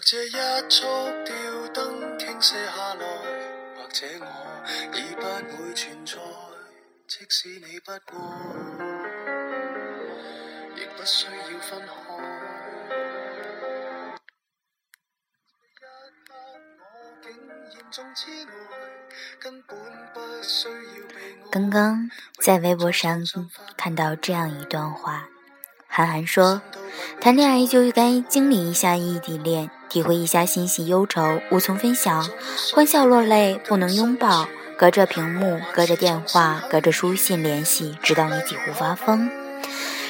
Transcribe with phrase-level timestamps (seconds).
[0.00, 0.30] 这一
[0.70, 0.86] 束
[1.24, 1.34] 吊
[1.74, 3.04] 灯倾泻下来，
[3.76, 4.26] 或者我
[4.96, 5.22] 已不
[5.56, 6.12] 会存在。
[7.08, 7.96] 即使你不爱，
[10.76, 11.88] 亦不需要分开。
[21.50, 23.24] 刚刚在微博上
[23.76, 25.28] 看到这样一段话，
[25.86, 26.60] 韩寒说
[27.20, 32.28] ：“谈恋爱就应该经历一下异地恋，体会一下欣喜忧愁无从分享，
[32.74, 39.30] 欢笑落泪不能拥抱，隔着屏幕，隔着电话，隔着书信联系，直到你几乎发疯。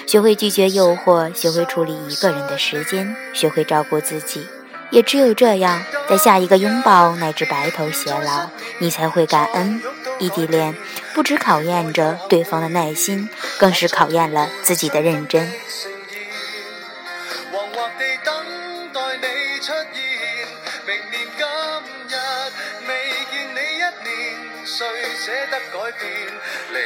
[0.06, 4.46] 学会拒绝诱惑，学会处理一个人的时间，学会照顾自己。
[4.91, 8.48] 也只有这样，在下一个拥抱乃至白头偕老，
[8.79, 9.80] 你才会感恩。
[10.18, 10.74] 异地恋
[11.15, 15.52] 不只考验着对方的耐心，更是考验了自己的认真。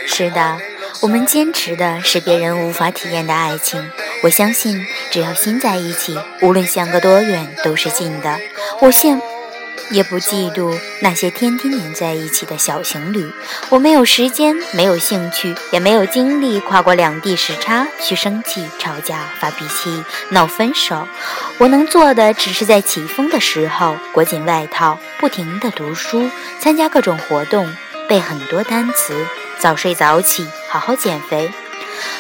[0.07, 0.59] 是的，
[1.01, 3.91] 我们坚持的是别人无法体验的爱情。
[4.23, 8.39] 我相信，只要心在一起，无论相隔多远都是近的。
[8.81, 9.21] 我羡，
[9.93, 13.31] 也不嫉妒那些天天黏在一起的小情侣。
[13.69, 21.07] 我没有时间，没有兴趣，也没有精力跨过两地时差去生气、吵架、发脾气、闹分手。
[21.59, 27.71] 我能做的，只是在起风的时候裹紧外套，不停地读书，参加各种活动，
[28.09, 29.15] 背很多单词，
[29.59, 31.51] 早睡早起，好好减肥。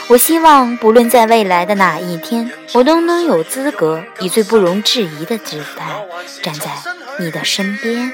[0.08, 6.04] 我希望，不论在未来的哪一天，我都能有资格以最不容置疑的姿态
[6.42, 6.70] 站在
[7.18, 8.12] 你的身边。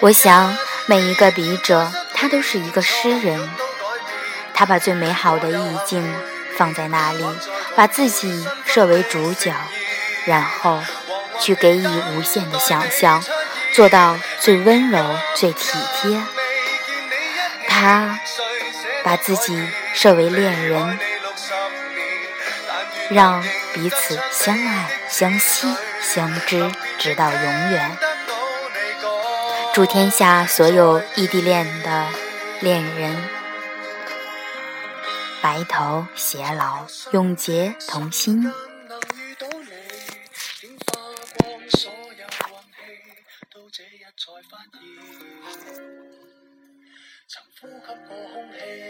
[0.00, 3.50] 我想，每一个笔者，他都是一个诗人，
[4.54, 6.02] 他把最美好的意境
[6.56, 7.24] 放在那里，
[7.76, 9.54] 把自己设为主角，
[10.24, 10.82] 然后
[11.38, 13.22] 去给予无限的想象，
[13.74, 16.18] 做到最温柔、最体贴。
[17.68, 18.18] 他
[19.02, 20.98] 把自己设为恋人，
[23.10, 23.42] 让
[23.74, 25.66] 彼此相爱、相惜、
[26.00, 27.98] 相知，直到永远。
[29.72, 32.08] 祝天下所有异地恋的
[32.60, 33.16] 恋人
[35.40, 38.52] 白头偕老，永结同心。
[47.32, 48.89] 曾呼吸过空气。